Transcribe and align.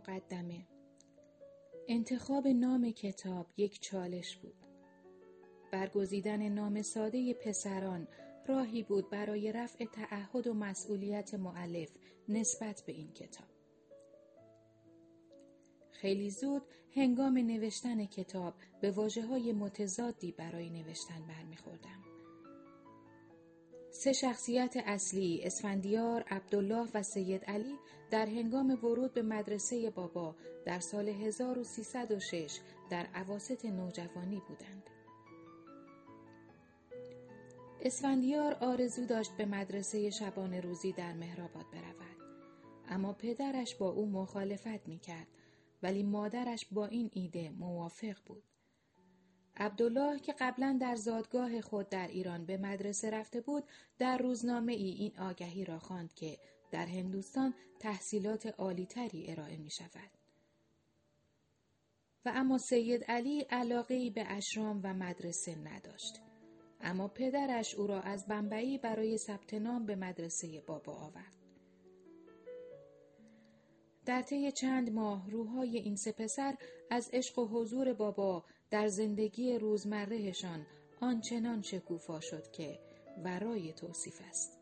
مقدمه 0.00 0.66
انتخاب 1.88 2.48
نام 2.48 2.90
کتاب 2.90 3.46
یک 3.56 3.80
چالش 3.80 4.36
بود. 4.36 4.54
برگزیدن 5.72 6.48
نام 6.48 6.82
ساده 6.82 7.34
پسران 7.34 8.08
راهی 8.46 8.82
بود 8.82 9.10
برای 9.10 9.52
رفع 9.52 9.84
تعهد 9.84 10.46
و 10.46 10.54
مسئولیت 10.54 11.34
معلف 11.34 11.90
نسبت 12.28 12.82
به 12.86 12.92
این 12.92 13.12
کتاب. 13.12 13.48
خیلی 15.90 16.30
زود 16.30 16.62
هنگام 16.94 17.38
نوشتن 17.38 18.04
کتاب 18.04 18.54
به 18.80 18.90
واجه 18.90 19.26
های 19.26 19.52
متضادی 19.52 20.32
برای 20.32 20.70
نوشتن 20.70 21.26
برمیخوردم. 21.28 22.09
سه 23.92 24.12
شخصیت 24.12 24.76
اصلی 24.86 25.40
اسفندیار، 25.44 26.24
عبدالله 26.30 26.88
و 26.94 27.02
سید 27.02 27.44
علی 27.44 27.74
در 28.10 28.26
هنگام 28.26 28.70
ورود 28.84 29.14
به 29.14 29.22
مدرسه 29.22 29.90
بابا 29.90 30.36
در 30.66 30.80
سال 30.80 31.08
1306 31.08 32.58
در 32.90 33.06
عواست 33.14 33.64
نوجوانی 33.64 34.42
بودند. 34.48 34.90
اسفندیار 37.80 38.54
آرزو 38.54 39.06
داشت 39.06 39.36
به 39.36 39.44
مدرسه 39.46 40.10
شبانه 40.10 40.60
روزی 40.60 40.92
در 40.92 41.12
مهرآباد 41.12 41.66
برود. 41.72 42.16
اما 42.88 43.12
پدرش 43.12 43.74
با 43.74 43.90
او 43.90 44.10
مخالفت 44.10 44.88
می 44.88 44.98
کرد 44.98 45.26
ولی 45.82 46.02
مادرش 46.02 46.66
با 46.72 46.86
این 46.86 47.10
ایده 47.12 47.50
موافق 47.50 48.16
بود. 48.26 48.42
عبدالله 49.60 50.18
که 50.18 50.32
قبلا 50.32 50.78
در 50.80 50.96
زادگاه 50.96 51.60
خود 51.60 51.88
در 51.88 52.08
ایران 52.08 52.46
به 52.46 52.56
مدرسه 52.56 53.10
رفته 53.10 53.40
بود 53.40 53.64
در 53.98 54.18
روزنامه 54.18 54.72
ای 54.72 54.90
این 54.90 55.18
آگهی 55.18 55.64
را 55.64 55.78
خواند 55.78 56.14
که 56.14 56.38
در 56.70 56.86
هندوستان 56.86 57.54
تحصیلات 57.78 58.46
عالیتری 58.46 59.30
ارائه 59.30 59.56
می 59.56 59.70
شود. 59.70 60.10
و 62.24 62.32
اما 62.34 62.58
سید 62.58 63.04
علی 63.04 63.40
علاقه 63.40 63.94
ای 63.94 64.10
به 64.10 64.24
اشرام 64.32 64.80
و 64.84 64.94
مدرسه 64.94 65.58
نداشت. 65.58 66.20
اما 66.80 67.08
پدرش 67.08 67.74
او 67.74 67.86
را 67.86 68.00
از 68.00 68.26
بمبئی 68.26 68.78
برای 68.78 69.18
ثبت 69.18 69.54
نام 69.54 69.86
به 69.86 69.96
مدرسه 69.96 70.60
بابا 70.66 70.92
آورد. 70.92 71.39
در 74.10 74.22
طی 74.22 74.52
چند 74.52 74.92
ماه 74.92 75.30
روحهای 75.30 75.78
این 75.78 75.96
سه 75.96 76.12
پسر 76.12 76.56
از 76.90 77.10
عشق 77.12 77.38
و 77.38 77.46
حضور 77.46 77.92
بابا 77.92 78.44
در 78.70 78.88
زندگی 78.88 79.58
روزمرهشان 79.58 80.66
آنچنان 81.00 81.62
شکوفا 81.62 82.20
شد 82.20 82.50
که 82.50 82.78
ورای 83.24 83.72
توصیف 83.72 84.20
است. 84.28 84.58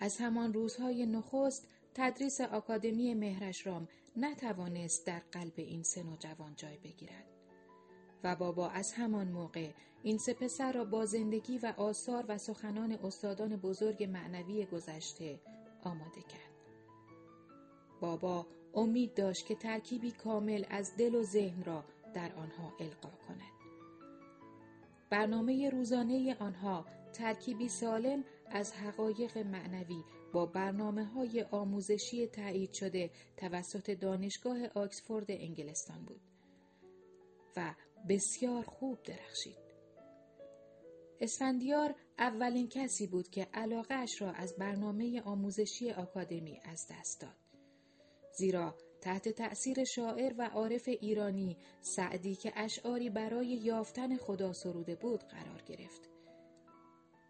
از 0.00 0.16
همان 0.16 0.52
روزهای 0.52 1.06
نخست 1.06 1.68
تدریس 1.94 2.40
آکادمی 2.40 3.14
مهرشرام 3.14 3.88
نتوانست 4.16 5.06
در 5.06 5.22
قلب 5.32 5.54
این 5.56 5.82
سه 5.82 6.02
نوجوان 6.02 6.54
جای 6.56 6.78
بگیرد. 6.78 7.26
و 8.24 8.36
بابا 8.36 8.68
از 8.68 8.92
همان 8.92 9.28
موقع 9.28 9.70
این 10.02 10.18
سه 10.18 10.34
پسر 10.34 10.72
را 10.72 10.84
با 10.84 11.06
زندگی 11.06 11.58
و 11.58 11.74
آثار 11.76 12.24
و 12.28 12.38
سخنان 12.38 12.92
استادان 12.92 13.56
بزرگ 13.56 14.04
معنوی 14.04 14.66
گذشته 14.66 15.40
آماده 15.84 16.20
کرد. 16.20 16.55
بابا 18.00 18.46
امید 18.74 19.14
داشت 19.14 19.46
که 19.46 19.54
ترکیبی 19.54 20.10
کامل 20.10 20.64
از 20.70 20.96
دل 20.96 21.14
و 21.14 21.22
ذهن 21.22 21.64
را 21.64 21.84
در 22.14 22.32
آنها 22.32 22.72
القا 22.80 23.10
کند. 23.28 23.56
برنامه 25.10 25.70
روزانه 25.70 26.36
آنها 26.40 26.86
ترکیبی 27.12 27.68
سالم 27.68 28.24
از 28.50 28.72
حقایق 28.72 29.38
معنوی 29.38 30.04
با 30.32 30.46
برنامه 30.46 31.04
های 31.04 31.42
آموزشی 31.50 32.26
تایید 32.26 32.72
شده 32.72 33.10
توسط 33.36 33.90
دانشگاه 33.90 34.66
آکسفورد 34.74 35.26
انگلستان 35.28 36.04
بود 36.04 36.20
و 37.56 37.74
بسیار 38.08 38.62
خوب 38.62 39.02
درخشید. 39.02 39.66
اسفندیار 41.20 41.94
اولین 42.18 42.68
کسی 42.68 43.06
بود 43.06 43.30
که 43.30 43.48
علاقهش 43.54 44.22
را 44.22 44.30
از 44.32 44.56
برنامه 44.56 45.20
آموزشی 45.20 45.90
آکادمی 45.90 46.60
از 46.64 46.86
دست 46.90 47.20
داد. 47.20 47.45
زیرا 48.36 48.74
تحت 49.00 49.28
تأثیر 49.28 49.84
شاعر 49.84 50.34
و 50.38 50.48
عارف 50.48 50.88
ایرانی 50.88 51.56
سعدی 51.80 52.34
که 52.34 52.52
اشعاری 52.56 53.10
برای 53.10 53.46
یافتن 53.46 54.16
خدا 54.16 54.52
سروده 54.52 54.94
بود 54.94 55.20
قرار 55.20 55.62
گرفت. 55.66 56.10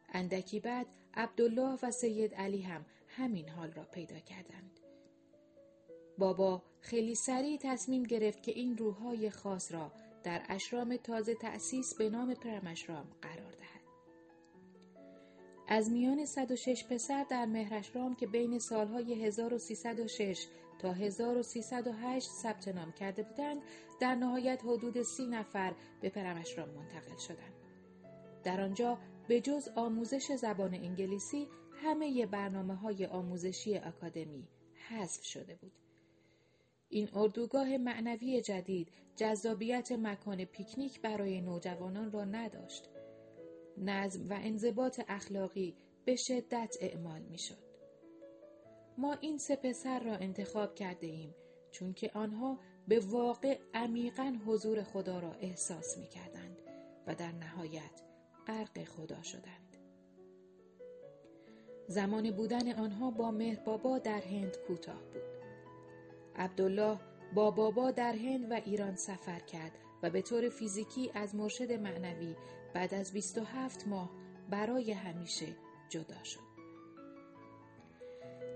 اندکی 0.09 0.61
بعد 0.61 0.87
عبدالله 1.15 1.79
و 1.83 1.91
سید 1.91 2.35
علی 2.35 2.63
هم 2.63 2.87
همین 3.09 3.49
حال 3.49 3.73
را 3.73 3.85
پیدا 3.85 4.19
کردند. 4.19 4.81
بابا 6.19 6.63
خیلی 6.81 7.15
سریع 7.15 7.59
تصمیم 7.63 8.03
گرفت 8.03 8.43
که 8.43 8.53
این 8.53 8.79
روحهای 8.79 9.31
خاص 9.31 9.73
را 9.73 9.93
در 10.25 10.43
اشرام 10.49 10.97
تازه 10.97 11.35
تأسیس 11.35 11.95
به 11.95 12.11
نام 12.11 12.35
پرمشرام 12.35 13.07
قرار 13.23 13.53
دهد. 13.53 13.77
از 15.69 15.91
میان 15.91 16.25
106 16.25 16.85
پسر 16.85 17.25
در 17.31 17.47
مهرشرام 17.47 18.17
که 18.17 18.27
بین 18.27 18.59
سالهای 18.59 19.25
1306 19.25 20.47
تا 20.79 20.93
1308 20.93 22.29
ثبت 22.31 22.69
نام 22.69 22.93
کرده 22.93 23.23
بودند 23.23 23.63
در 24.01 24.15
نهایت 24.15 24.63
حدود 24.65 25.03
سی 25.03 25.27
نفر 25.27 25.75
به 26.01 26.09
پرمشرام 26.09 26.69
منتقل 26.69 27.17
شدند. 27.17 27.55
در 28.45 28.61
آنجا 28.61 28.99
به 29.29 29.41
جز 29.41 29.69
آموزش 29.77 30.33
زبان 30.33 30.75
انگلیسی 30.75 31.49
همه 31.83 32.27
برنامه 32.27 32.75
های 32.75 33.07
آموزشی 33.07 33.77
اکادمی 33.77 34.49
حذف 34.89 35.25
شده 35.25 35.55
بود. 35.55 35.73
این 36.89 37.09
اردوگاه 37.15 37.77
معنوی 37.77 38.41
جدید 38.41 38.89
جذابیت 39.17 39.93
مکان 39.93 40.45
پیکنیک 40.45 41.01
برای 41.01 41.41
نوجوانان 41.41 42.13
را 42.13 42.25
نداشت. 42.25 42.91
نظم 43.79 44.31
و 44.31 44.39
انضباط 44.43 45.01
اخلاقی 45.09 45.77
به 46.05 46.17
شدت 46.17 46.77
اعمال 46.81 47.23
می 47.23 47.39
شد. 47.39 47.76
ما 48.99 49.17
این 49.21 49.39
سه 49.39 49.57
پسر 49.57 50.01
را 50.01 50.15
انتخاب 50.15 50.75
کرده 50.75 51.07
ایم 51.07 51.35
چون 51.71 51.93
که 51.93 52.11
آنها 52.15 52.59
به 52.89 53.01
واقع 53.01 53.59
عمیقا 53.75 54.37
حضور 54.47 54.83
خدا 54.83 55.19
را 55.19 55.33
احساس 55.33 55.99
می 55.99 56.07
کردند 56.07 56.57
و 57.07 57.15
در 57.15 57.33
نهایت 57.33 58.03
غرق 58.47 58.85
خدا 58.85 59.23
شدند. 59.23 59.77
زمان 61.89 62.31
بودن 62.31 62.73
آنها 62.73 63.11
با 63.11 63.31
مهر 63.31 63.61
بابا 63.65 63.99
در 63.99 64.21
هند 64.21 64.57
کوتاه 64.67 65.03
بود. 65.03 65.23
عبدالله 66.37 66.99
با 67.35 67.51
بابا 67.51 67.91
در 67.91 68.13
هند 68.13 68.51
و 68.51 68.55
ایران 68.55 68.97
سفر 68.97 69.39
کرد 69.41 69.73
و 70.03 70.11
به 70.11 70.23
طور 70.23 70.49
فیزیکی 70.49 71.11
از 71.15 71.35
مرشد 71.35 71.73
معنوی 71.73 72.37
بعد 72.75 72.95
از 72.95 73.13
27 73.13 73.89
ماه 73.89 74.11
برای 74.51 74.93
همیشه 74.93 75.47
جدا 75.89 76.23
شد. 76.25 76.56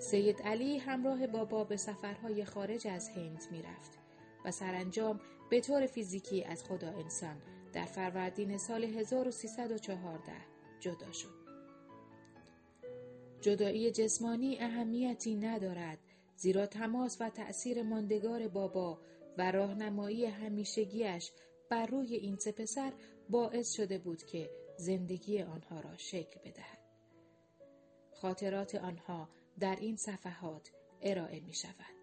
سید 0.00 0.42
علی 0.42 0.78
همراه 0.78 1.26
بابا 1.26 1.64
به 1.64 1.76
سفرهای 1.76 2.44
خارج 2.44 2.86
از 2.86 3.08
هند 3.08 3.42
می 3.50 3.62
رفت 3.62 3.98
و 4.44 4.50
سرانجام 4.50 5.20
به 5.50 5.60
طور 5.60 5.86
فیزیکی 5.86 6.44
از 6.44 6.64
خدا 6.64 6.88
انسان 6.88 7.36
در 7.72 7.84
فروردین 7.84 8.58
سال 8.58 8.84
1314 8.84 10.32
جدا 10.80 11.12
شد. 11.12 11.40
جدایی 13.40 13.90
جسمانی 13.90 14.58
اهمیتی 14.60 15.34
ندارد 15.34 15.98
زیرا 16.36 16.66
تماس 16.66 17.16
و 17.20 17.30
تأثیر 17.30 17.82
ماندگار 17.82 18.48
بابا 18.48 19.00
و 19.38 19.52
راهنمایی 19.52 20.26
همیشگیش 20.26 21.30
بر 21.70 21.86
روی 21.86 22.14
این 22.14 22.36
سه 22.36 22.52
پسر 22.52 22.92
باعث 23.28 23.72
شده 23.72 23.98
بود 23.98 24.22
که 24.22 24.50
زندگی 24.76 25.42
آنها 25.42 25.80
را 25.80 25.96
شکل 25.96 26.40
بدهد. 26.44 26.78
خاطرات 28.12 28.74
آنها 28.74 29.28
در 29.60 29.76
این 29.76 29.96
صفحات 29.96 30.70
ارائه 31.02 31.40
می 31.40 31.54
شود. 31.54 31.99